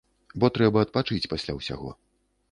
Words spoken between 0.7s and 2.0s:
адпачыць пасля ўсяго.